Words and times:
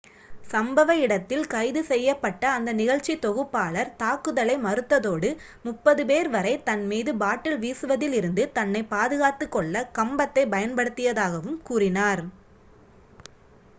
சம்பவ 0.49 0.91
இடத்தில் 0.99 1.43
கைது 1.47 1.81
செய்யப்பட்ட 1.83 2.43
அந்த 2.51 2.69
நிகழ்ச்சித்தொகுப்பாளர் 2.73 3.91
தாக்குதலை 3.95 4.55
மறுத்ததோடு 4.57 5.29
முப்பது 5.63 6.05
பேர் 6.05 6.29
வரை 6.29 6.53
தன் 6.63 6.83
மீது 6.85 7.13
பாட்டில் 7.15 7.59
வீசுவதிலிருந்து 7.59 8.45
தன்னை 8.51 8.81
பாதுகாத்துக் 8.87 9.51
கொள்ள 9.51 9.85
கம்பத்தைப் 9.93 10.51
பயன்படுத்தியதாகவும் 10.51 11.61
கூறினார் 11.63 12.23